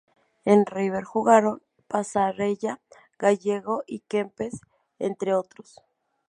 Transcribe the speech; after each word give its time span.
En 0.45 0.65
River 0.65 1.03
jugaron 1.03 1.61
Passarella, 1.87 2.81
Gallego 3.19 3.83
y 3.85 3.99
Kempes, 3.99 4.61
entre 4.97 5.35
otros. 5.35 5.77